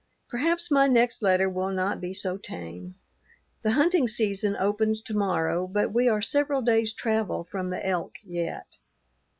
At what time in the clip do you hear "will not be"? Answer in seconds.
1.47-2.11